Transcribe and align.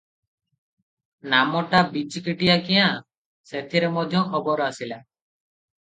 ନାମଟା 1.33 1.83
ବିଚିକିଟିଆ 1.93 2.57
କ୍ୟାଁ, 2.71 2.89
ସେଥିର 3.53 3.95
ମଧ୍ୟ 4.01 4.27
ଖବର 4.35 4.69
ଆସିଲା। 4.73 5.03